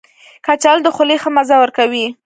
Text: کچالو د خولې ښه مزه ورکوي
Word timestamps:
کچالو 0.45 0.83
د 0.85 0.87
خولې 0.95 1.17
ښه 1.21 1.29
مزه 1.37 1.55
ورکوي 1.59 2.05